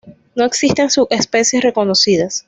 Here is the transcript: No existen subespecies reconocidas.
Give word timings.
No 0.33 0.45
existen 0.45 0.89
subespecies 0.89 1.61
reconocidas. 1.61 2.39